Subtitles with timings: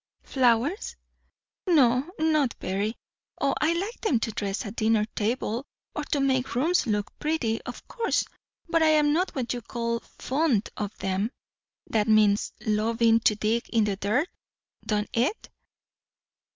[0.23, 0.95] "Flowers?
[1.67, 2.95] No, not very.
[3.39, 7.61] O, I like them to dress a dinner table, or to make rooms look pretty,
[7.67, 8.25] of course;
[8.67, 11.29] but I am not what you call 'fond' of them.
[11.87, 14.27] That means, loving to dig in the dirt,
[14.83, 15.51] don't it?"